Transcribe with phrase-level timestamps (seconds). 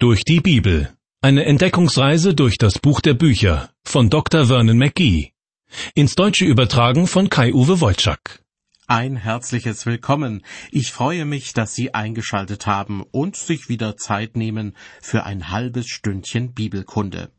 [0.00, 0.96] Durch die Bibel.
[1.22, 4.46] Eine Entdeckungsreise durch das Buch der Bücher von Dr.
[4.46, 5.32] Vernon McGee.
[5.96, 8.44] Ins Deutsche übertragen von Kai-Uwe Wolczak.
[8.86, 10.44] Ein herzliches Willkommen.
[10.70, 15.88] Ich freue mich, dass Sie eingeschaltet haben und sich wieder Zeit nehmen für ein halbes
[15.88, 17.32] Stündchen Bibelkunde.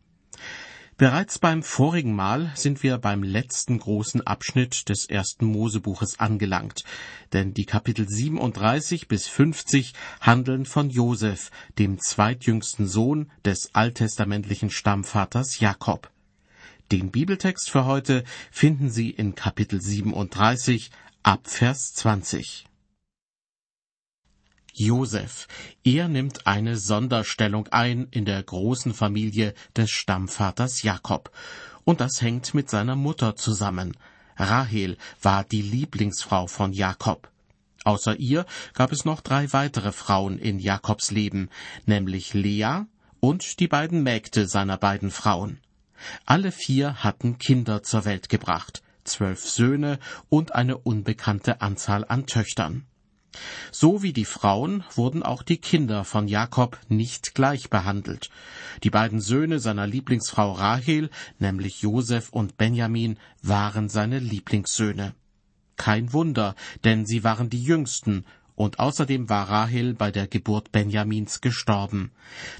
[1.00, 6.84] Bereits beim vorigen Mal sind wir beim letzten großen Abschnitt des ersten Mosebuches angelangt,
[7.32, 15.62] denn die Kapitel 37 bis 50 handeln von Josef, dem zweitjüngsten Sohn des alttestamentlichen Stammvaters
[15.62, 16.12] Jakob.
[16.92, 20.92] Den Bibeltext für heute finden Sie in Kapitel 37
[21.24, 22.68] ab Vers 20.
[24.79, 25.47] Josef.
[25.83, 31.32] Er nimmt eine Sonderstellung ein in der großen Familie des Stammvaters Jakob.
[31.83, 33.97] Und das hängt mit seiner Mutter zusammen.
[34.38, 37.30] Rahel war die Lieblingsfrau von Jakob.
[37.84, 41.50] Außer ihr gab es noch drei weitere Frauen in Jakobs Leben,
[41.86, 42.84] nämlich Lea
[43.20, 45.59] und die beiden Mägde seiner beiden Frauen.
[46.25, 52.86] Alle vier hatten Kinder zur Welt gebracht, zwölf Söhne und eine unbekannte Anzahl an Töchtern.
[53.72, 58.30] So wie die Frauen wurden auch die Kinder von Jakob nicht gleich behandelt.
[58.84, 65.14] Die beiden Söhne seiner Lieblingsfrau Rahel, nämlich Josef und Benjamin, waren seine Lieblingssöhne.
[65.76, 71.40] Kein Wunder, denn sie waren die jüngsten, und außerdem war Rahel bei der Geburt Benjamins
[71.40, 72.12] gestorben.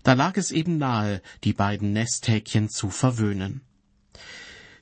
[0.03, 3.62] Da lag es eben nahe, die beiden Nesthäkchen zu verwöhnen.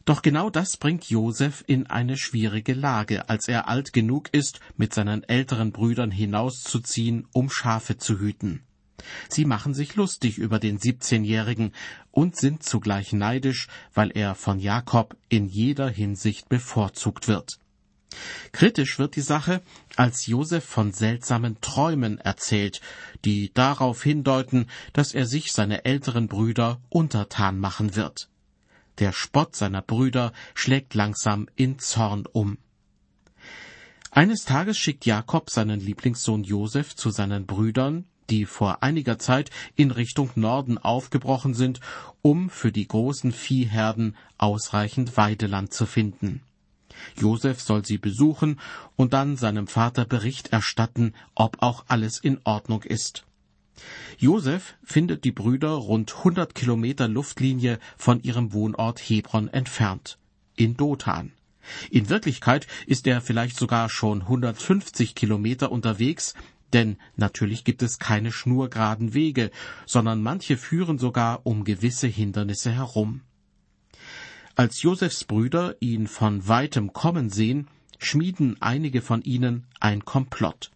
[0.07, 4.93] Doch genau das bringt Josef in eine schwierige Lage, als er alt genug ist, mit
[4.93, 8.63] seinen älteren Brüdern hinauszuziehen, um Schafe zu hüten.
[9.27, 11.73] Sie machen sich lustig über den 17-Jährigen
[12.09, 17.59] und sind zugleich neidisch, weil er von Jakob in jeder Hinsicht bevorzugt wird.
[18.53, 19.61] Kritisch wird die Sache,
[19.97, 22.79] als Josef von seltsamen Träumen erzählt,
[23.25, 28.29] die darauf hindeuten, dass er sich seine älteren Brüder untertan machen wird.
[28.99, 32.57] Der Spott seiner Brüder schlägt langsam in Zorn um.
[34.11, 39.91] Eines Tages schickt Jakob seinen Lieblingssohn Josef zu seinen Brüdern, die vor einiger Zeit in
[39.91, 41.79] Richtung Norden aufgebrochen sind,
[42.21, 46.41] um für die großen Viehherden ausreichend Weideland zu finden.
[47.15, 48.59] Josef soll sie besuchen
[48.95, 53.26] und dann seinem Vater Bericht erstatten, ob auch alles in Ordnung ist.
[54.17, 60.17] Josef findet die Brüder rund 100 Kilometer Luftlinie von ihrem Wohnort Hebron entfernt,
[60.55, 61.33] in Dothan.
[61.89, 66.33] In Wirklichkeit ist er vielleicht sogar schon 150 Kilometer unterwegs,
[66.73, 69.51] denn natürlich gibt es keine schnurgeraden Wege,
[69.85, 73.21] sondern manche führen sogar um gewisse Hindernisse herum.
[74.55, 77.67] Als Josefs Brüder ihn von weitem kommen sehen,
[77.99, 80.71] schmieden einige von ihnen ein Komplott.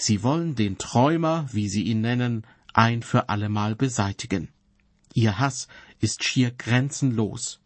[0.00, 4.48] Sie wollen den Träumer, wie sie ihn nennen, ein für allemal beseitigen.
[5.12, 5.68] Ihr Hass
[6.00, 7.60] ist schier grenzenlos.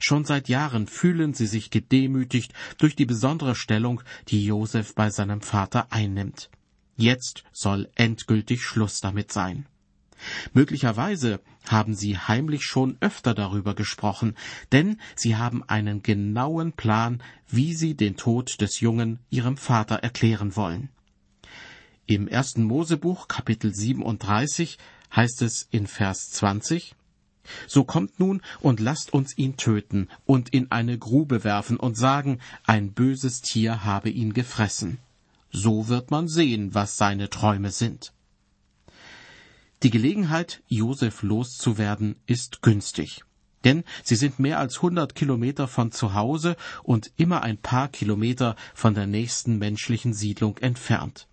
[0.00, 5.42] Schon seit Jahren fühlen sie sich gedemütigt durch die besondere Stellung, die Josef bei seinem
[5.42, 6.48] Vater einnimmt.
[6.96, 9.66] Jetzt soll endgültig Schluss damit sein.
[10.54, 14.34] Möglicherweise haben sie heimlich schon öfter darüber gesprochen,
[14.72, 20.56] denn sie haben einen genauen Plan, wie sie den Tod des Jungen ihrem Vater erklären
[20.56, 20.88] wollen.
[22.08, 24.78] Im ersten Mosebuch Kapitel 37
[25.16, 26.94] heißt es in Vers 20,
[27.66, 32.38] so kommt nun und lasst uns ihn töten und in eine Grube werfen und sagen,
[32.64, 34.98] ein böses Tier habe ihn gefressen.
[35.50, 38.12] So wird man sehen, was seine Träume sind.
[39.82, 43.24] Die Gelegenheit, Josef loszuwerden, ist günstig.
[43.64, 48.54] Denn sie sind mehr als hundert Kilometer von zu Hause und immer ein paar Kilometer
[48.74, 51.26] von der nächsten menschlichen Siedlung entfernt.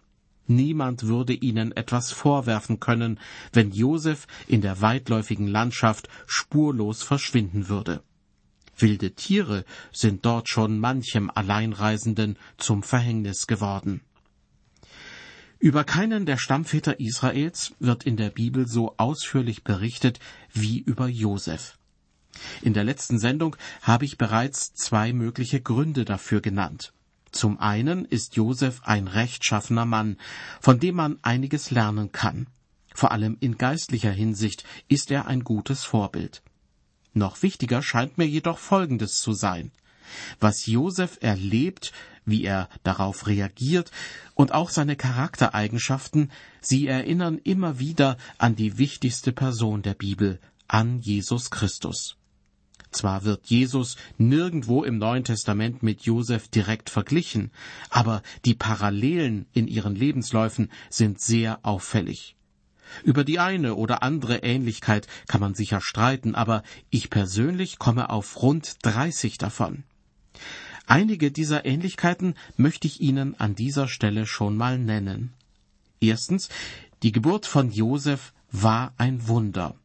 [0.47, 3.19] Niemand würde ihnen etwas vorwerfen können,
[3.53, 8.03] wenn Josef in der weitläufigen Landschaft spurlos verschwinden würde.
[8.77, 14.01] Wilde Tiere sind dort schon manchem Alleinreisenden zum Verhängnis geworden.
[15.59, 20.19] Über keinen der Stammväter Israels wird in der Bibel so ausführlich berichtet
[20.51, 21.77] wie über Josef.
[22.61, 26.91] In der letzten Sendung habe ich bereits zwei mögliche Gründe dafür genannt.
[27.33, 30.17] Zum einen ist Josef ein rechtschaffener Mann,
[30.61, 32.47] von dem man einiges lernen kann.
[32.93, 36.43] Vor allem in geistlicher Hinsicht ist er ein gutes Vorbild.
[37.13, 39.71] Noch wichtiger scheint mir jedoch Folgendes zu sein.
[40.39, 41.91] Was Josef erlebt,
[42.23, 43.91] wie er darauf reagiert
[44.35, 46.31] und auch seine Charaktereigenschaften,
[46.61, 52.15] sie erinnern immer wieder an die wichtigste Person der Bibel, an Jesus Christus.
[52.93, 57.51] Zwar wird Jesus nirgendwo im Neuen Testament mit Josef direkt verglichen,
[57.89, 62.35] aber die Parallelen in ihren Lebensläufen sind sehr auffällig.
[63.03, 68.41] Über die eine oder andere Ähnlichkeit kann man sicher streiten, aber ich persönlich komme auf
[68.41, 69.83] rund 30 davon.
[70.85, 75.33] Einige dieser Ähnlichkeiten möchte ich Ihnen an dieser Stelle schon mal nennen.
[75.99, 76.49] Erstens,
[77.01, 79.75] die Geburt von Josef war ein Wunder,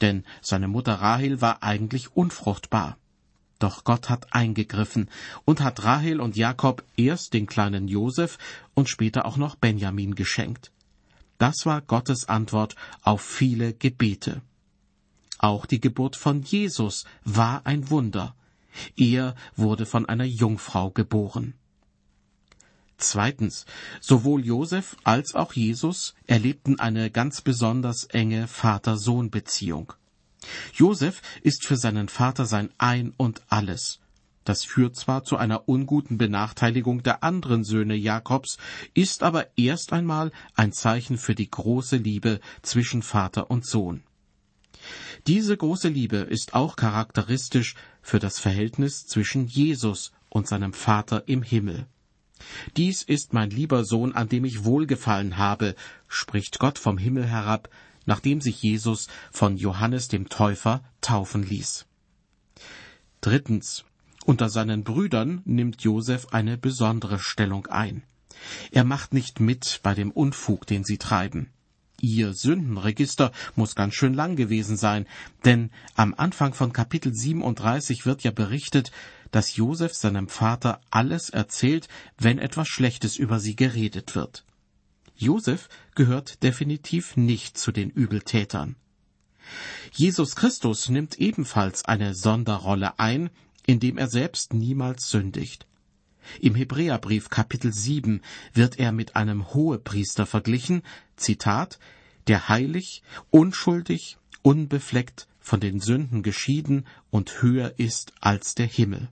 [0.00, 2.96] denn seine Mutter Rahel war eigentlich unfruchtbar.
[3.58, 5.08] Doch Gott hat eingegriffen
[5.44, 8.38] und hat Rahel und Jakob erst den kleinen Josef
[8.74, 10.72] und später auch noch Benjamin geschenkt.
[11.38, 14.42] Das war Gottes Antwort auf viele Gebete.
[15.38, 18.34] Auch die Geburt von Jesus war ein Wunder.
[18.96, 21.54] Er wurde von einer Jungfrau geboren.
[22.98, 23.66] Zweitens,
[24.00, 29.92] sowohl Josef als auch Jesus erlebten eine ganz besonders enge Vater-Sohn-Beziehung.
[30.72, 34.00] Josef ist für seinen Vater sein Ein und alles.
[34.44, 38.58] Das führt zwar zu einer unguten Benachteiligung der anderen Söhne Jakobs,
[38.94, 44.04] ist aber erst einmal ein Zeichen für die große Liebe zwischen Vater und Sohn.
[45.26, 51.42] Diese große Liebe ist auch charakteristisch für das Verhältnis zwischen Jesus und seinem Vater im
[51.42, 51.86] Himmel.
[52.76, 55.74] Dies ist mein lieber Sohn, an dem ich wohlgefallen habe,
[56.08, 57.68] spricht Gott vom Himmel herab,
[58.04, 61.86] nachdem sich Jesus von Johannes dem Täufer taufen ließ.
[63.20, 63.84] Drittens.
[64.24, 68.02] Unter seinen Brüdern nimmt Josef eine besondere Stellung ein.
[68.72, 71.50] Er macht nicht mit bei dem Unfug, den sie treiben.
[72.00, 75.06] Ihr Sündenregister muss ganz schön lang gewesen sein,
[75.44, 78.90] denn am Anfang von Kapitel 37 wird ja berichtet,
[79.30, 81.88] dass Josef seinem Vater alles erzählt,
[82.18, 84.44] wenn etwas Schlechtes über sie geredet wird.
[85.16, 88.76] Josef gehört definitiv nicht zu den Übeltätern.
[89.92, 93.30] Jesus Christus nimmt ebenfalls eine Sonderrolle ein,
[93.64, 95.66] indem er selbst niemals sündigt.
[96.40, 98.20] Im Hebräerbrief Kapitel 7
[98.52, 100.82] wird er mit einem Hohepriester verglichen,
[101.16, 101.78] Zitat,
[102.26, 109.08] der heilig, unschuldig, unbefleckt, von den Sünden geschieden und höher ist als der Himmel.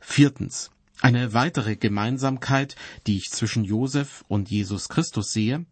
[0.00, 0.70] Viertens.
[1.00, 2.76] Eine weitere Gemeinsamkeit,
[3.06, 5.66] die ich zwischen Josef und Jesus Christus sehe,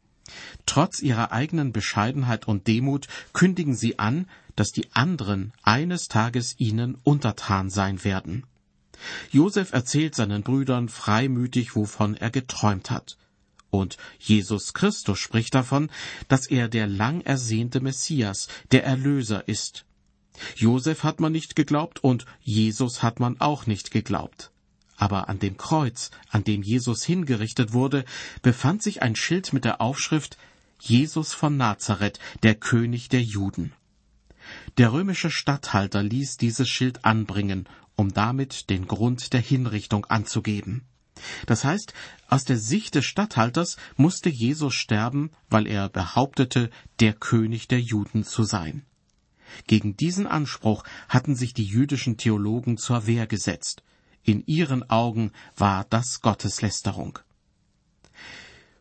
[0.66, 6.96] Trotz ihrer eigenen Bescheidenheit und Demut kündigen sie an, dass die anderen eines Tages ihnen
[7.02, 8.46] untertan sein werden.
[9.30, 13.16] Josef erzählt seinen Brüdern freimütig, wovon er geträumt hat.
[13.70, 15.90] Und Jesus Christus spricht davon,
[16.28, 19.86] dass er der lang ersehnte Messias, der Erlöser ist.
[20.56, 24.50] Josef hat man nicht geglaubt und Jesus hat man auch nicht geglaubt.
[24.96, 28.04] Aber an dem Kreuz, an dem Jesus hingerichtet wurde,
[28.42, 30.36] befand sich ein Schild mit der Aufschrift
[30.78, 33.72] Jesus von Nazareth, der König der Juden.
[34.78, 40.86] Der römische Statthalter ließ dieses Schild anbringen, um damit den Grund der Hinrichtung anzugeben.
[41.46, 41.92] Das heißt,
[42.28, 48.24] aus der Sicht des Statthalters musste Jesus sterben, weil er behauptete, der König der Juden
[48.24, 48.84] zu sein.
[49.66, 53.82] Gegen diesen Anspruch hatten sich die jüdischen Theologen zur Wehr gesetzt.
[54.22, 57.18] In ihren Augen war das Gotteslästerung.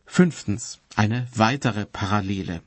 [0.04, 0.80] Fünftens.
[0.96, 2.62] Eine weitere Parallele.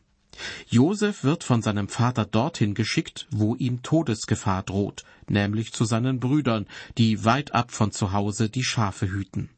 [0.67, 6.67] Josef wird von seinem Vater dorthin geschickt, wo ihm Todesgefahr droht, nämlich zu seinen Brüdern,
[6.97, 9.49] die weit ab von zu Hause die Schafe hüten.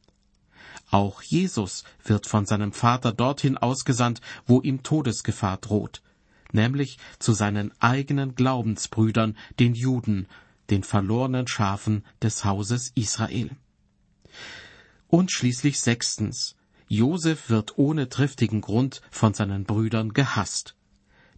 [0.92, 6.02] Auch Jesus wird von seinem Vater dorthin ausgesandt, wo ihm Todesgefahr droht,
[6.52, 10.28] nämlich zu seinen eigenen Glaubensbrüdern, den Juden,
[10.70, 13.52] den verlorenen Schafen des Hauses Israel.
[15.08, 16.56] Und schließlich sechstens.
[16.88, 20.76] Josef wird ohne triftigen Grund von seinen Brüdern gehasst.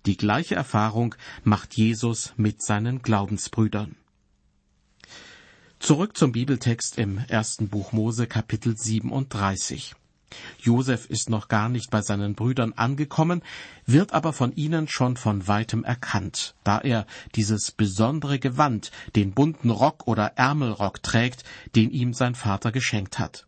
[0.06, 3.96] Die gleiche Erfahrung macht Jesus mit seinen Glaubensbrüdern.
[5.80, 9.96] Zurück zum Bibeltext im ersten Buch Mose Kapitel 37.
[10.60, 13.42] Josef ist noch gar nicht bei seinen Brüdern angekommen,
[13.86, 17.06] wird aber von ihnen schon von weitem erkannt, da er
[17.36, 21.44] dieses besondere Gewand, den bunten Rock oder Ärmelrock trägt,
[21.76, 23.48] den ihm sein Vater geschenkt hat.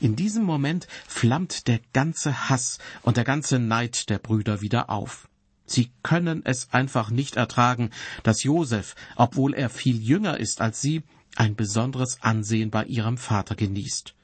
[0.00, 5.28] In diesem Moment flammt der ganze Hass und der ganze Neid der Brüder wieder auf.
[5.66, 7.90] Sie können es einfach nicht ertragen,
[8.22, 11.02] dass Josef, obwohl er viel jünger ist als sie,
[11.36, 14.14] ein besonderes Ansehen bei ihrem Vater genießt.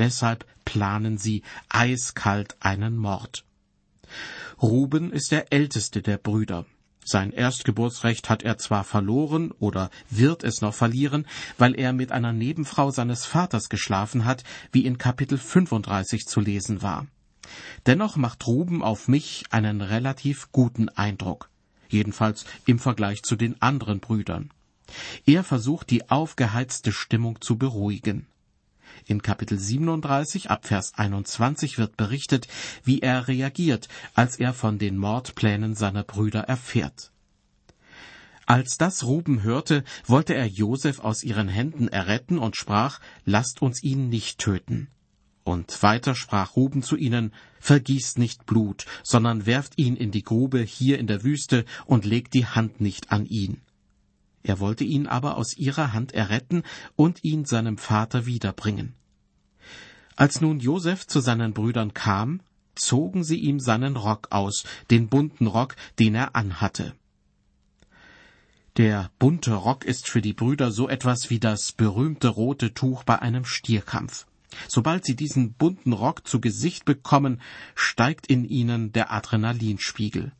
[0.00, 3.44] Deshalb planen sie eiskalt einen Mord.
[4.62, 6.64] Ruben ist der älteste der Brüder.
[7.04, 11.26] Sein Erstgeburtsrecht hat er zwar verloren oder wird es noch verlieren,
[11.58, 14.42] weil er mit einer Nebenfrau seines Vaters geschlafen hat,
[14.72, 17.06] wie in Kapitel 35 zu lesen war.
[17.84, 21.50] Dennoch macht Ruben auf mich einen relativ guten Eindruck,
[21.90, 24.50] jedenfalls im Vergleich zu den anderen Brüdern.
[25.26, 28.26] Er versucht die aufgeheizte Stimmung zu beruhigen.
[29.06, 32.48] In Kapitel 37 ab Vers 21 wird berichtet,
[32.84, 37.12] wie er reagiert, als er von den Mordplänen seiner Brüder erfährt.
[38.46, 43.82] Als das Ruben hörte, wollte er Josef aus ihren Händen erretten und sprach, lasst uns
[43.82, 44.88] ihn nicht töten.
[45.44, 50.60] Und weiter sprach Ruben zu ihnen, vergießt nicht Blut, sondern werft ihn in die Grube
[50.60, 53.60] hier in der Wüste und legt die Hand nicht an ihn.
[54.42, 56.62] Er wollte ihn aber aus ihrer Hand erretten
[56.96, 58.94] und ihn seinem Vater wiederbringen.
[60.16, 62.40] Als nun Josef zu seinen Brüdern kam,
[62.74, 66.94] zogen sie ihm seinen Rock aus, den bunten Rock, den er anhatte.
[68.76, 73.18] Der bunte Rock ist für die Brüder so etwas wie das berühmte rote Tuch bei
[73.18, 74.26] einem Stierkampf.
[74.68, 77.40] Sobald sie diesen bunten Rock zu Gesicht bekommen,
[77.74, 80.32] steigt in ihnen der Adrenalinspiegel.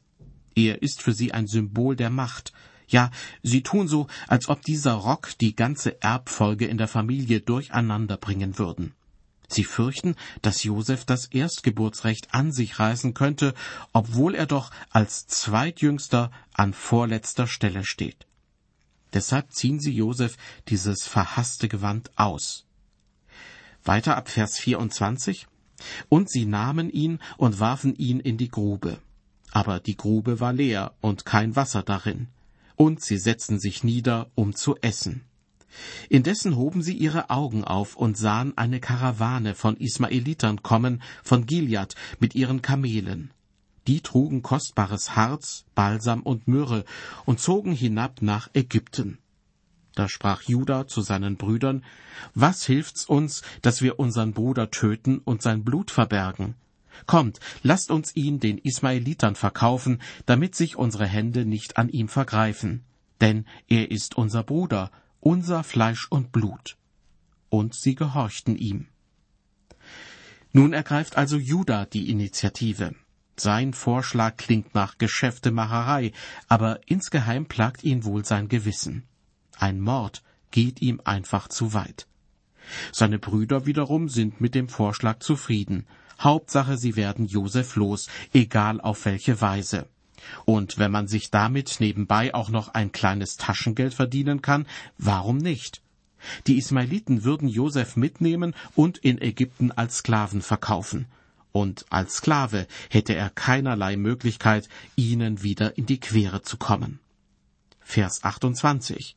[0.54, 2.52] Er ist für sie ein Symbol der Macht.
[2.90, 3.10] Ja,
[3.42, 8.58] sie tun so, als ob dieser Rock die ganze Erbfolge in der Familie durcheinander bringen
[8.58, 8.94] würden.
[9.48, 13.54] Sie fürchten, dass Josef das Erstgeburtsrecht an sich reißen könnte,
[13.92, 18.26] obwohl er doch als Zweitjüngster an vorletzter Stelle steht.
[19.12, 20.36] Deshalb ziehen sie Josef
[20.68, 22.66] dieses verhasste Gewand aus.
[23.84, 25.46] Weiter ab Vers 24.
[26.08, 28.98] Und sie nahmen ihn und warfen ihn in die Grube.
[29.50, 32.28] Aber die Grube war leer und kein Wasser darin.
[32.80, 35.26] Und sie setzten sich nieder, um zu essen.
[36.08, 41.94] Indessen hoben sie ihre Augen auf und sahen eine Karawane von Ismaelitern kommen von Gilead
[42.20, 43.32] mit ihren Kamelen.
[43.86, 46.86] Die trugen kostbares Harz, Balsam und Myrrhe
[47.26, 49.18] und zogen hinab nach Ägypten.
[49.94, 51.84] Da sprach Juda zu seinen Brüdern,
[52.32, 56.54] Was hilft's uns, dass wir unseren Bruder töten und sein Blut verbergen?
[57.06, 62.84] Kommt, lasst uns ihn den Ismaelitern verkaufen, damit sich unsere Hände nicht an ihm vergreifen.
[63.20, 66.76] Denn er ist unser Bruder, unser Fleisch und Blut.
[67.48, 68.86] Und sie gehorchten ihm.
[70.52, 72.94] Nun ergreift also Juda die Initiative.
[73.36, 76.12] Sein Vorschlag klingt nach Geschäftemacherei,
[76.48, 79.04] aber insgeheim plagt ihn wohl sein Gewissen.
[79.56, 82.06] Ein Mord geht ihm einfach zu weit.
[82.92, 85.86] Seine Brüder wiederum sind mit dem Vorschlag zufrieden.
[86.20, 89.86] Hauptsache, sie werden Josef los, egal auf welche Weise.
[90.44, 94.66] Und wenn man sich damit nebenbei auch noch ein kleines Taschengeld verdienen kann,
[94.98, 95.82] warum nicht?
[96.46, 101.06] Die Ismailiten würden Josef mitnehmen und in Ägypten als Sklaven verkaufen.
[101.52, 107.00] Und als Sklave hätte er keinerlei Möglichkeit, ihnen wieder in die Quere zu kommen.
[107.80, 109.16] Vers 28.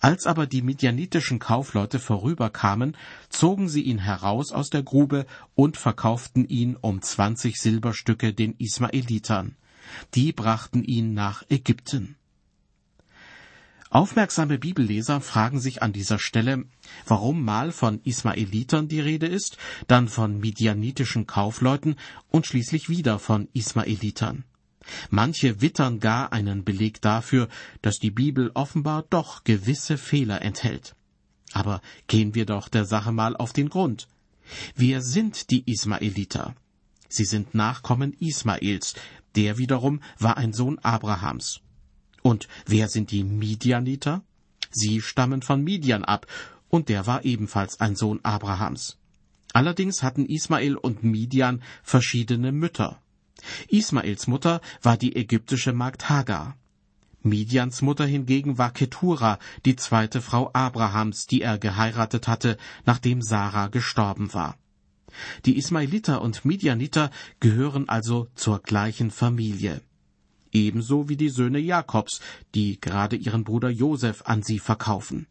[0.00, 2.96] Als aber die midianitischen Kaufleute vorüberkamen,
[3.28, 9.56] zogen sie ihn heraus aus der Grube und verkauften ihn um zwanzig Silberstücke den Ismaelitern
[10.14, 12.16] die brachten ihn nach Ägypten.
[13.90, 16.64] Aufmerksame Bibelleser fragen sich an dieser Stelle,
[17.06, 19.56] warum mal von Ismaelitern die Rede ist,
[19.88, 21.96] dann von midianitischen Kaufleuten
[22.28, 24.44] und schließlich wieder von Ismaelitern.
[25.10, 27.48] Manche wittern gar einen Beleg dafür,
[27.82, 30.96] dass die Bibel offenbar doch gewisse Fehler enthält.
[31.52, 34.08] Aber gehen wir doch der Sache mal auf den Grund.
[34.74, 36.54] Wer sind die Ismaeliter?
[37.08, 38.94] Sie sind Nachkommen Ismaels,
[39.34, 41.60] der wiederum war ein Sohn Abrahams.
[42.22, 44.22] Und wer sind die Midianiter?
[44.70, 46.26] Sie stammen von Midian ab,
[46.68, 48.96] und der war ebenfalls ein Sohn Abrahams.
[49.52, 53.00] Allerdings hatten Ismael und Midian verschiedene Mütter.
[53.68, 56.56] Ismaels Mutter war die ägyptische Magd Hagar.
[57.22, 62.56] Midians Mutter hingegen war Ketura, die zweite Frau Abrahams, die er geheiratet hatte,
[62.86, 64.56] nachdem Sarah gestorben war.
[65.44, 69.82] Die Ismailiter und Midianiter gehören also zur gleichen Familie.
[70.52, 72.20] Ebenso wie die Söhne Jakobs,
[72.54, 75.26] die gerade ihren Bruder Josef an sie verkaufen.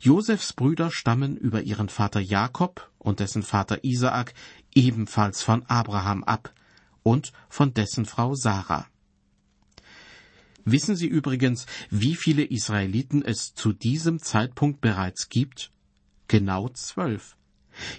[0.00, 4.34] Josefs Brüder stammen über ihren Vater Jakob und dessen Vater Isaak
[4.74, 6.52] ebenfalls von Abraham ab
[7.02, 8.86] und von dessen Frau Sarah.
[10.64, 15.70] Wissen Sie übrigens, wie viele Israeliten es zu diesem Zeitpunkt bereits gibt?
[16.26, 17.36] Genau zwölf.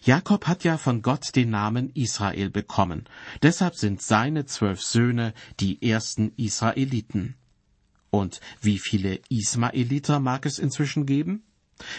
[0.03, 3.05] Jakob hat ja von Gott den Namen Israel bekommen.
[3.41, 7.35] Deshalb sind seine zwölf Söhne die ersten Israeliten.
[8.11, 11.43] Und wie viele Ismaeliter mag es inzwischen geben?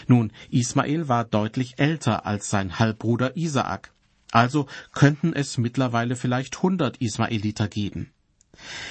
[0.07, 3.91] Nun, Ismael war deutlich älter als sein Halbbruder Isaak.
[4.31, 8.11] Also könnten es mittlerweile vielleicht hundert Ismaeliter geben.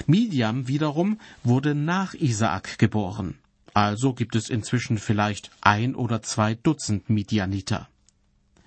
[0.06, 3.38] Midian wiederum wurde nach Isaak geboren.
[3.74, 7.88] Also gibt es inzwischen vielleicht ein oder zwei Dutzend Midianiter.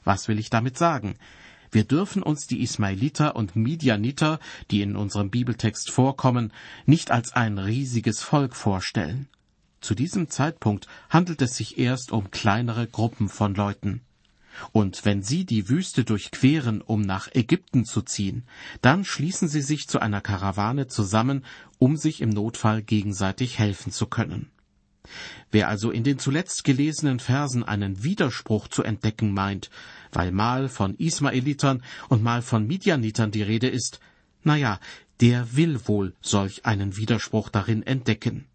[0.03, 1.15] Was will ich damit sagen?
[1.71, 4.39] Wir dürfen uns die Ismailiter und Midianiter,
[4.69, 6.53] die in unserem Bibeltext vorkommen,
[6.85, 9.27] nicht als ein riesiges Volk vorstellen.
[9.81, 14.01] Zu diesem Zeitpunkt handelt es sich erst um kleinere Gruppen von Leuten.
[14.71, 18.43] Und wenn sie die Wüste durchqueren, um nach Ägypten zu ziehen,
[18.81, 21.45] dann schließen sie sich zu einer Karawane zusammen,
[21.79, 24.49] um sich im Notfall gegenseitig helfen zu können.
[25.51, 29.69] Wer also in den zuletzt gelesenen Versen einen Widerspruch zu entdecken meint,
[30.11, 33.99] weil mal von Ismaelitern und mal von Midianitern die Rede ist,
[34.43, 34.79] na ja,
[35.19, 38.45] der will wohl solch einen Widerspruch darin entdecken.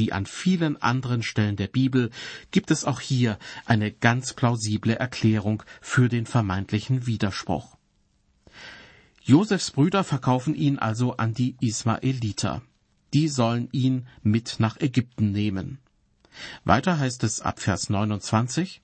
[0.00, 2.08] Wie an vielen anderen Stellen der Bibel
[2.52, 7.76] gibt es auch hier eine ganz plausible Erklärung für den vermeintlichen Widerspruch.
[9.20, 12.62] Josefs Brüder verkaufen ihn also an die Ismaeliter.
[13.12, 15.80] Die sollen ihn mit nach Ägypten nehmen.
[16.64, 18.80] Weiter heißt es ab Vers 29,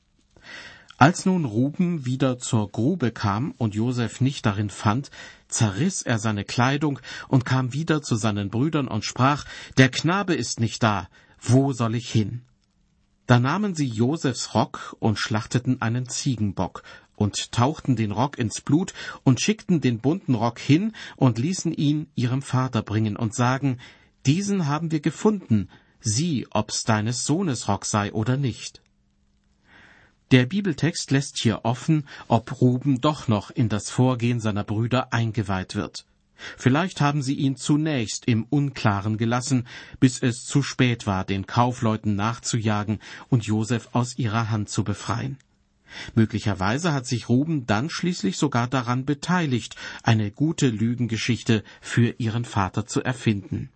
[0.98, 5.10] als nun Ruben wieder zur Grube kam und Josef nicht darin fand,
[5.48, 9.44] zerriss er seine Kleidung und kam wieder zu seinen Brüdern und sprach,
[9.76, 11.08] Der Knabe ist nicht da,
[11.40, 12.42] wo soll ich hin?
[13.26, 16.82] Da nahmen sie Josefs Rock und schlachteten einen Ziegenbock
[17.16, 22.08] und tauchten den Rock ins Blut und schickten den bunten Rock hin und ließen ihn
[22.14, 23.78] ihrem Vater bringen und sagen,
[24.26, 25.68] Diesen haben wir gefunden,
[26.00, 28.82] sieh, ob's deines Sohnes Rock sei oder nicht.
[30.32, 35.76] Der Bibeltext lässt hier offen, ob Ruben doch noch in das Vorgehen seiner Brüder eingeweiht
[35.76, 36.04] wird.
[36.34, 39.68] Vielleicht haben sie ihn zunächst im Unklaren gelassen,
[40.00, 45.38] bis es zu spät war, den Kaufleuten nachzujagen und Josef aus ihrer Hand zu befreien.
[46.16, 52.86] Möglicherweise hat sich Ruben dann schließlich sogar daran beteiligt, eine gute Lügengeschichte für ihren Vater
[52.86, 53.70] zu erfinden.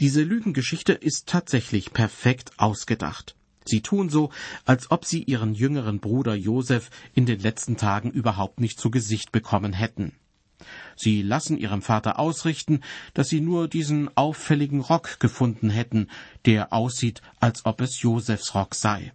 [0.00, 3.36] Diese Lügengeschichte ist tatsächlich perfekt ausgedacht.
[3.68, 4.30] Sie tun so,
[4.64, 9.32] als ob sie ihren jüngeren Bruder Josef in den letzten Tagen überhaupt nicht zu Gesicht
[9.32, 10.12] bekommen hätten.
[10.96, 12.80] Sie lassen ihrem Vater ausrichten,
[13.14, 16.08] dass sie nur diesen auffälligen Rock gefunden hätten,
[16.46, 19.12] der aussieht, als ob es Josefs Rock sei.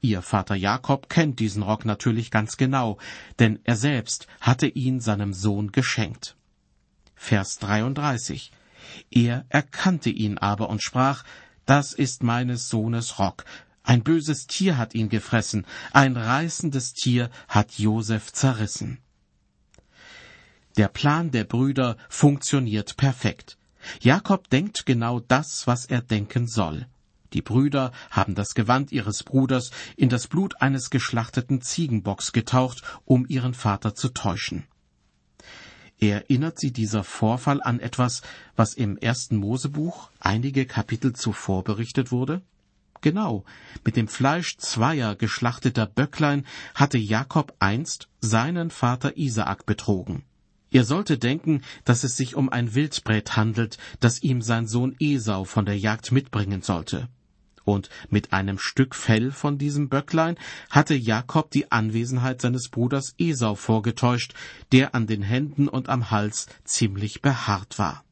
[0.00, 2.98] Ihr Vater Jakob kennt diesen Rock natürlich ganz genau,
[3.40, 6.36] denn er selbst hatte ihn seinem Sohn geschenkt.
[7.16, 8.52] Vers 33.
[9.10, 11.24] Er erkannte ihn aber und sprach,
[11.66, 13.44] das ist meines Sohnes Rock,
[13.88, 18.98] ein böses Tier hat ihn gefressen, ein reißendes Tier hat Josef zerrissen.
[20.76, 23.56] Der Plan der Brüder funktioniert perfekt.
[24.02, 26.86] Jakob denkt genau das, was er denken soll.
[27.32, 33.24] Die Brüder haben das Gewand ihres Bruders in das Blut eines geschlachteten Ziegenbocks getaucht, um
[33.26, 34.66] ihren Vater zu täuschen.
[35.98, 38.20] Erinnert sie dieser Vorfall an etwas,
[38.54, 42.42] was im ersten Mosebuch einige Kapitel zuvor berichtet wurde?
[43.00, 43.44] Genau,
[43.84, 50.24] mit dem Fleisch zweier geschlachteter Böcklein hatte Jakob einst seinen Vater Isaak betrogen.
[50.70, 55.44] Er sollte denken, dass es sich um ein Wildbret handelt, das ihm sein Sohn Esau
[55.44, 57.08] von der Jagd mitbringen sollte.
[57.64, 60.36] Und mit einem Stück Fell von diesem Böcklein
[60.70, 64.34] hatte Jakob die Anwesenheit seines Bruders Esau vorgetäuscht,
[64.72, 68.04] der an den Händen und am Hals ziemlich behaart war.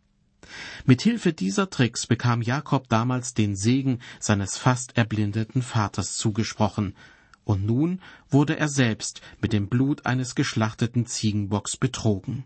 [0.84, 6.94] Mit Hilfe dieser Tricks bekam Jakob damals den Segen seines fast erblindeten Vaters zugesprochen,
[7.44, 12.44] und nun wurde er selbst mit dem Blut eines geschlachteten Ziegenbocks betrogen.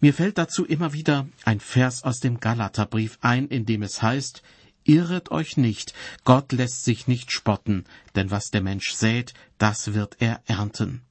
[0.00, 4.42] Mir fällt dazu immer wieder ein Vers aus dem Galaterbrief ein, in dem es heißt,
[4.84, 7.84] Irret euch nicht, Gott lässt sich nicht spotten,
[8.16, 11.02] denn was der Mensch sät, das wird er ernten.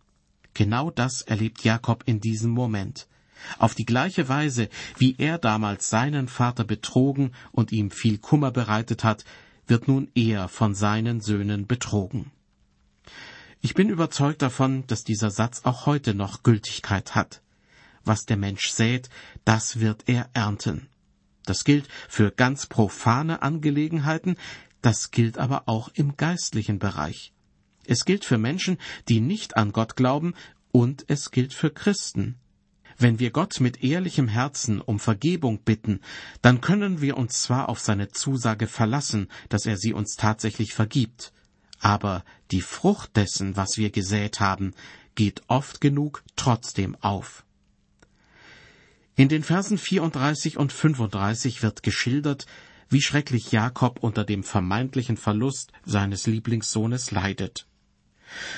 [0.53, 3.07] Genau das erlebt Jakob in diesem Moment.
[3.57, 9.03] Auf die gleiche Weise, wie er damals seinen Vater betrogen und ihm viel Kummer bereitet
[9.03, 9.25] hat,
[9.67, 12.31] wird nun er von seinen Söhnen betrogen.
[13.61, 17.41] Ich bin überzeugt davon, dass dieser Satz auch heute noch Gültigkeit hat.
[18.03, 19.09] Was der Mensch sät,
[19.45, 20.87] das wird er ernten.
[21.45, 24.35] Das gilt für ganz profane Angelegenheiten,
[24.81, 27.33] das gilt aber auch im geistlichen Bereich.
[27.85, 28.77] Es gilt für Menschen,
[29.09, 30.33] die nicht an Gott glauben,
[30.71, 32.40] und es gilt für Christen.
[33.01, 36.01] Wenn wir Gott mit ehrlichem Herzen um Vergebung bitten,
[36.43, 41.33] dann können wir uns zwar auf seine Zusage verlassen, dass er sie uns tatsächlich vergibt,
[41.79, 44.75] aber die Frucht dessen, was wir gesät haben,
[45.15, 47.43] geht oft genug trotzdem auf.
[49.15, 52.45] In den Versen 34 und 35 wird geschildert,
[52.87, 57.65] wie schrecklich Jakob unter dem vermeintlichen Verlust seines Lieblingssohnes leidet.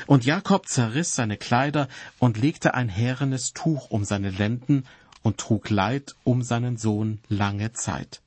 [0.07, 1.87] Und Jakob zerriss seine Kleider
[2.19, 4.85] und legte ein härenes Tuch um seine Lenden
[5.21, 8.21] und trug Leid um seinen Sohn lange Zeit.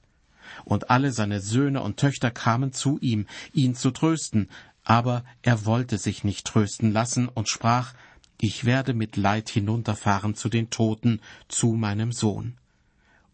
[0.64, 4.48] Und alle seine Söhne und Töchter kamen zu ihm, ihn zu trösten,
[4.84, 7.94] aber er wollte sich nicht trösten lassen und sprach,
[8.40, 12.56] ich werde mit Leid hinunterfahren zu den Toten, zu meinem Sohn.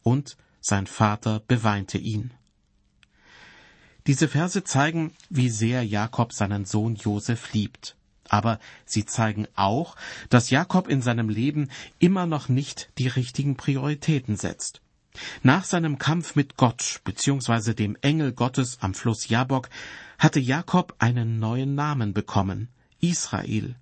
[0.02, 2.32] Und sein Vater beweinte ihn.
[4.06, 7.96] Diese Verse zeigen, wie sehr Jakob seinen Sohn Josef liebt.
[8.32, 9.94] Aber sie zeigen auch,
[10.30, 11.68] dass Jakob in seinem Leben
[11.98, 14.80] immer noch nicht die richtigen Prioritäten setzt.
[15.42, 17.74] Nach seinem Kampf mit Gott bzw.
[17.74, 19.68] dem Engel Gottes am Fluss Jabok
[20.18, 22.68] hatte Jakob einen neuen Namen bekommen,
[23.00, 23.76] Israel.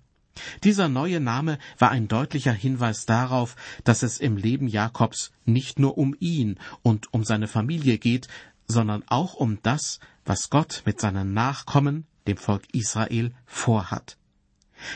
[0.65, 5.97] Dieser neue Name war ein deutlicher Hinweis darauf, dass es im Leben Jakobs nicht nur
[5.97, 8.27] um ihn und um seine Familie geht,
[8.67, 14.17] sondern auch um das, was Gott mit seinen Nachkommen, dem Volk Israel, vorhat.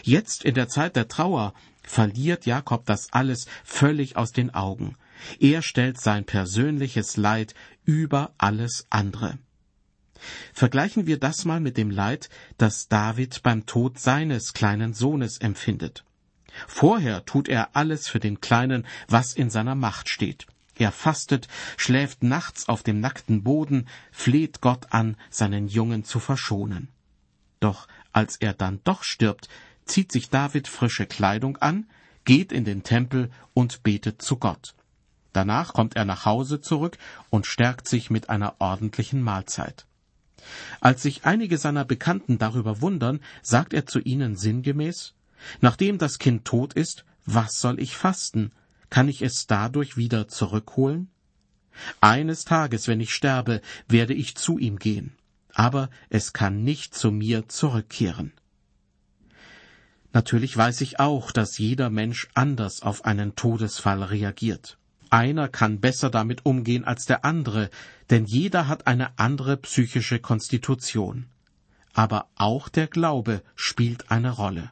[0.04, 4.96] Jetzt in der Zeit der Trauer verliert Jakob das alles völlig aus den Augen.
[5.40, 7.54] Er stellt sein persönliches Leid
[7.86, 9.38] über alles andere.
[10.54, 16.04] Vergleichen wir das mal mit dem Leid, das David beim Tod seines kleinen Sohnes empfindet.
[16.68, 20.48] Vorher tut er alles für den Kleinen, was in seiner Macht steht.
[20.78, 26.90] Er fastet, schläft nachts auf dem nackten Boden, fleht Gott an, seinen Jungen zu verschonen.
[27.60, 29.50] Doch als er dann doch stirbt,
[29.86, 31.88] zieht sich David frische Kleidung an,
[32.24, 34.76] geht in den Tempel und betet zu Gott.
[35.34, 36.98] Danach kommt er nach Hause zurück
[37.30, 39.86] und stärkt sich mit einer ordentlichen Mahlzeit.
[40.80, 45.14] Als sich einige seiner Bekannten darüber wundern, sagt er zu ihnen sinngemäß
[45.62, 48.52] Nachdem das Kind tot ist, was soll ich fasten?
[48.90, 51.10] Kann ich es dadurch wieder zurückholen?
[52.00, 55.16] Eines Tages, wenn ich sterbe, werde ich zu ihm gehen,
[55.54, 58.32] aber es kann nicht zu mir zurückkehren.
[60.16, 64.78] Natürlich weiß ich auch, dass jeder Mensch anders auf einen Todesfall reagiert.
[65.10, 67.70] Einer kann besser damit umgehen als der andere,
[68.10, 71.26] denn jeder hat eine andere psychische Konstitution.
[71.92, 74.72] Aber auch der Glaube spielt eine Rolle.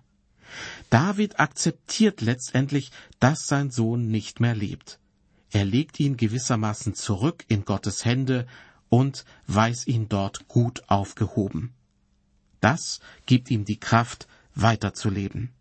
[0.89, 4.97] David akzeptiert letztendlich, dass sein Sohn nicht mehr lebt.
[5.51, 8.47] Er legt ihn gewissermaßen zurück in Gottes Hände
[8.88, 11.73] und weiß ihn dort gut aufgehoben.
[12.62, 15.52] Das gibt ihm die Kraft, weiterzuleben.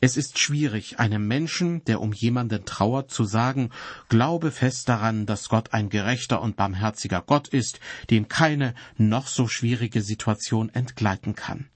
[0.00, 3.70] Es ist schwierig, einem Menschen, der um jemanden trauert, zu sagen,
[4.08, 9.48] glaube fest daran, dass Gott ein gerechter und barmherziger Gott ist, dem keine noch so
[9.48, 11.68] schwierige Situation entgleiten kann.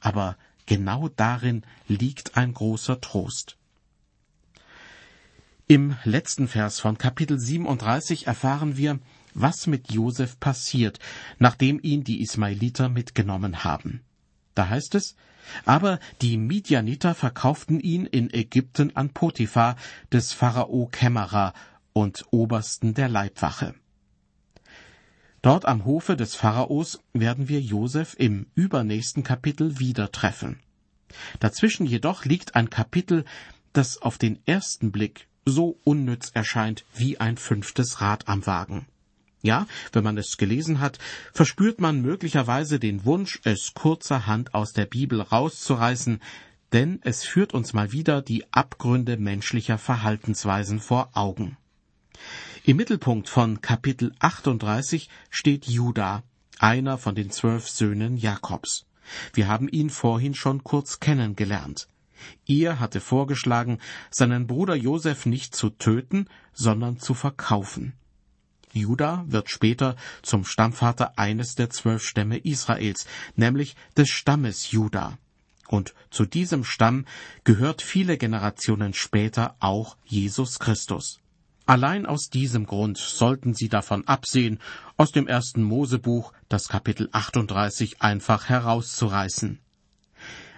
[0.00, 3.56] Aber genau darin liegt ein großer Trost.
[5.66, 9.00] Im letzten Vers von Kapitel 37 erfahren wir,
[9.32, 11.00] was mit Josef passiert,
[11.38, 14.02] nachdem ihn die Ismailiter mitgenommen haben.
[14.54, 15.16] Da heißt es,
[15.64, 19.76] aber die Midianiter verkauften ihn in Ägypten an Potiphar,
[20.12, 21.52] des Pharao Kämmerer
[21.92, 23.74] und Obersten der Leibwache.
[25.42, 30.60] Dort am Hofe des Pharaos werden wir Josef im übernächsten Kapitel wieder treffen.
[31.38, 33.24] Dazwischen jedoch liegt ein Kapitel,
[33.74, 38.86] das auf den ersten Blick so unnütz erscheint wie ein fünftes Rad am Wagen.
[39.44, 40.98] Ja, wenn man es gelesen hat,
[41.34, 46.20] verspürt man möglicherweise den Wunsch, es kurzerhand aus der Bibel rauszureißen,
[46.72, 51.58] denn es führt uns mal wieder die Abgründe menschlicher Verhaltensweisen vor Augen.
[52.64, 56.22] Im Mittelpunkt von Kapitel 38 steht Judah,
[56.58, 58.86] einer von den zwölf Söhnen Jakobs.
[59.34, 61.86] Wir haben ihn vorhin schon kurz kennengelernt.
[62.46, 63.78] Er hatte vorgeschlagen,
[64.10, 67.92] seinen Bruder Josef nicht zu töten, sondern zu verkaufen.
[68.74, 73.06] Juda wird später zum Stammvater eines der zwölf Stämme Israels,
[73.36, 75.18] nämlich des Stammes Juda.
[75.66, 77.06] Und zu diesem Stamm
[77.44, 81.20] gehört viele Generationen später auch Jesus Christus.
[81.66, 84.58] Allein aus diesem Grund sollten Sie davon absehen,
[84.98, 89.60] aus dem ersten Mosebuch das Kapitel 38 einfach herauszureißen.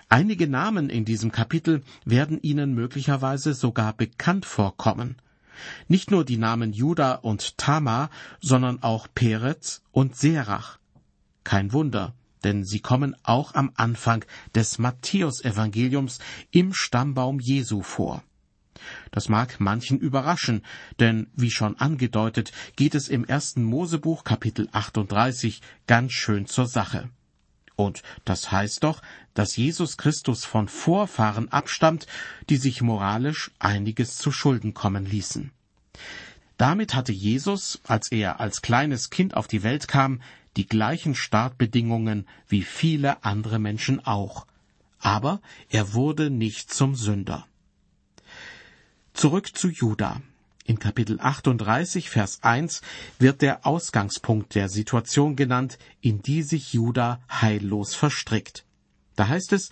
[0.08, 5.16] Einige Namen in diesem Kapitel werden Ihnen möglicherweise sogar bekannt vorkommen.
[5.88, 10.78] Nicht nur die Namen Juda und Tamar, sondern auch Perez und Serach.
[11.44, 12.14] Kein Wunder,
[12.44, 16.18] denn sie kommen auch am Anfang des Matthäusevangeliums
[16.50, 18.22] im Stammbaum Jesu vor.
[19.10, 20.62] Das mag manchen überraschen,
[21.00, 27.08] denn wie schon angedeutet, geht es im ersten Mosebuch Kapitel 38 ganz schön zur Sache.
[27.76, 29.02] Und das heißt doch,
[29.34, 32.06] dass Jesus Christus von Vorfahren abstammt,
[32.48, 35.52] die sich moralisch einiges zu Schulden kommen ließen.
[36.56, 40.22] Damit hatte Jesus, als er als kleines Kind auf die Welt kam,
[40.56, 44.46] die gleichen Startbedingungen wie viele andere Menschen auch.
[44.98, 47.46] Aber er wurde nicht zum Sünder.
[49.12, 50.22] Zurück zu Juda.
[50.66, 52.82] In Kapitel 38, Vers 1
[53.20, 58.64] wird der Ausgangspunkt der Situation genannt, in die sich Juda heillos verstrickt.
[59.14, 59.70] Da heißt es,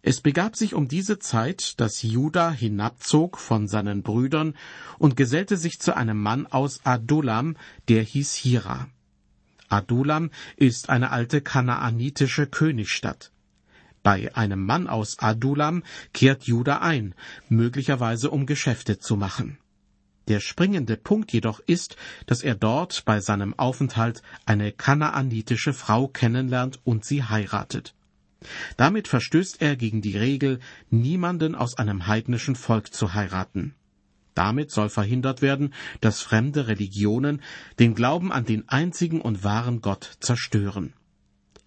[0.00, 4.54] es begab sich um diese Zeit, dass Juda hinabzog von seinen Brüdern
[4.98, 8.88] und gesellte sich zu einem Mann aus Adulam, der hieß Hira.
[9.68, 13.30] Adulam ist eine alte kanaanitische Königsstadt.
[14.02, 15.82] Bei einem Mann aus Adulam
[16.14, 17.14] kehrt Juda ein,
[17.50, 19.58] möglicherweise um Geschäfte zu machen.
[20.30, 26.78] Der springende Punkt jedoch ist, dass er dort bei seinem Aufenthalt eine kanaanitische Frau kennenlernt
[26.84, 27.96] und sie heiratet.
[28.76, 33.74] Damit verstößt er gegen die Regel, niemanden aus einem heidnischen Volk zu heiraten.
[34.34, 37.42] Damit soll verhindert werden, dass fremde Religionen
[37.80, 40.92] den Glauben an den einzigen und wahren Gott zerstören.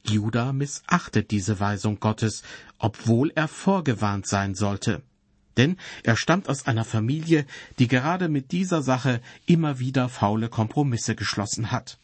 [0.05, 2.43] Judah missachtet diese Weisung Gottes,
[2.77, 5.03] obwohl er vorgewarnt sein sollte.
[5.57, 7.45] Denn er stammt aus einer Familie,
[7.79, 11.97] die gerade mit dieser Sache immer wieder faule Kompromisse geschlossen hat.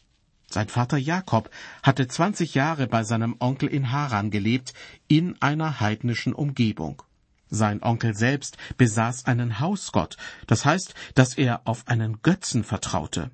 [0.48, 1.48] Sein Vater Jakob
[1.82, 4.74] hatte zwanzig Jahre bei seinem Onkel in Haran gelebt,
[5.06, 7.02] in einer heidnischen Umgebung.
[7.50, 13.30] Sein Onkel selbst besaß einen Hausgott, das heißt, dass er auf einen Götzen vertraute.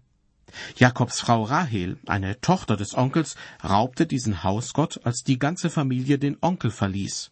[0.76, 6.38] Jakobs Frau Rahel, eine Tochter des Onkels, raubte diesen Hausgott, als die ganze Familie den
[6.40, 7.30] Onkel verließ.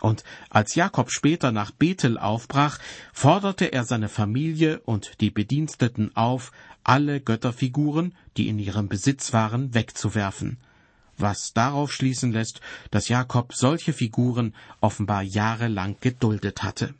[0.00, 2.78] Und als Jakob später nach Bethel aufbrach,
[3.12, 9.74] forderte er seine Familie und die Bediensteten auf, alle Götterfiguren, die in ihrem Besitz waren,
[9.74, 10.58] wegzuwerfen,
[11.18, 12.60] was darauf schließen lässt,
[12.90, 16.94] dass Jakob solche Figuren offenbar jahrelang geduldet hatte.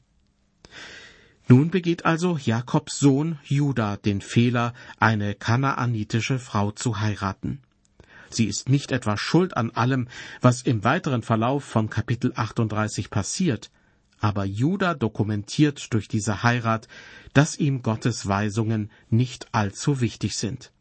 [1.49, 7.61] Nun begeht also Jakobs Sohn Judah den Fehler, eine kanaanitische Frau zu heiraten.
[8.31, 10.09] Sie ist nicht etwa schuld an allem,
[10.41, 13.71] was im weiteren Verlauf von Kapitel 38 passiert,
[14.21, 16.89] aber Judah dokumentiert durch diese Heirat,
[17.33, 20.73] dass ihm Gottes Weisungen nicht allzu wichtig sind.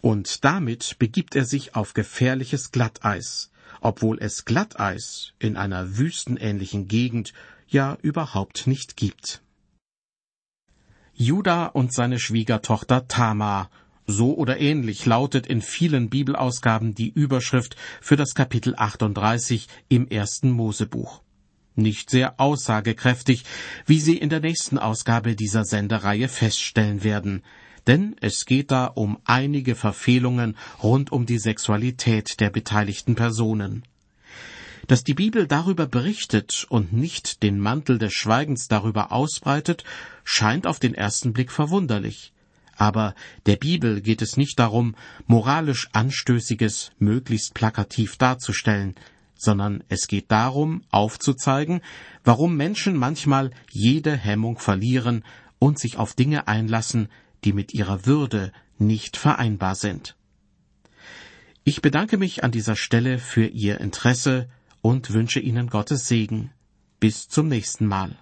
[0.00, 7.32] Und damit begibt er sich auf gefährliches Glatteis, obwohl es Glatteis in einer wüstenähnlichen Gegend
[7.68, 9.42] ja überhaupt nicht gibt.
[11.14, 13.70] Judah und seine Schwiegertochter Tamar
[14.10, 20.50] so oder ähnlich lautet in vielen Bibelausgaben die Überschrift für das Kapitel 38 im ersten
[20.50, 21.22] Mosebuch.
[21.76, 23.44] Nicht sehr aussagekräftig,
[23.86, 27.42] wie Sie in der nächsten Ausgabe dieser Sendereihe feststellen werden,
[27.86, 33.84] denn es geht da um einige Verfehlungen rund um die Sexualität der beteiligten Personen.
[34.86, 39.84] Dass die Bibel darüber berichtet und nicht den Mantel des Schweigens darüber ausbreitet,
[40.24, 42.32] scheint auf den ersten Blick verwunderlich.
[42.80, 43.14] Aber
[43.44, 48.94] der Bibel geht es nicht darum, moralisch Anstößiges möglichst plakativ darzustellen,
[49.36, 51.82] sondern es geht darum, aufzuzeigen,
[52.24, 55.24] warum Menschen manchmal jede Hemmung verlieren
[55.58, 57.10] und sich auf Dinge einlassen,
[57.44, 60.16] die mit ihrer Würde nicht vereinbar sind.
[61.64, 64.48] Ich bedanke mich an dieser Stelle für Ihr Interesse
[64.80, 66.50] und wünsche Ihnen Gottes Segen.
[66.98, 68.16] Bis zum nächsten Mal.